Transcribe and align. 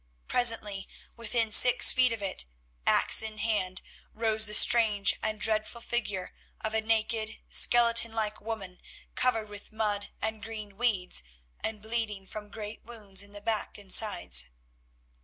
Presently, 0.27 0.87
within 1.15 1.51
six 1.51 1.91
feet 1.91 2.11
of 2.11 2.23
it, 2.23 2.45
axe 2.87 3.21
in 3.21 3.37
hand, 3.37 3.83
rose 4.15 4.47
the 4.47 4.55
strange 4.55 5.13
and 5.21 5.39
dreadful 5.39 5.79
figure 5.79 6.33
of 6.59 6.73
a 6.73 6.81
naked, 6.81 7.37
skeleton 7.51 8.11
like 8.11 8.41
woman 8.41 8.81
covered 9.13 9.47
with 9.47 9.71
mud 9.71 10.09
and 10.19 10.41
green 10.41 10.75
weeds, 10.75 11.21
and 11.59 11.83
bleeding 11.83 12.25
from 12.25 12.49
great 12.49 12.83
wounds 12.83 13.21
in 13.21 13.33
the 13.33 13.41
back 13.41 13.77
and 13.77 13.93
sides. 13.93 14.47